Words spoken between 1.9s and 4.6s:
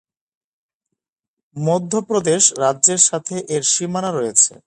প্রদেশ রাজ্যের সাথে এর সীমানা রয়েছে।